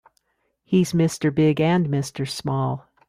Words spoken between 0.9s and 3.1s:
Mr. Big and Mr. Small.